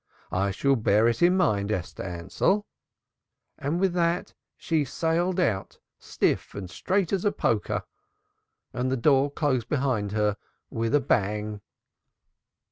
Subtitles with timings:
[0.31, 2.65] I shall bear it in mind, Esther Ansell.'
[3.63, 7.83] With that she sailed out, stiff and straight as a poker,
[8.73, 10.37] and the door closed behind her
[10.71, 11.61] with a bang."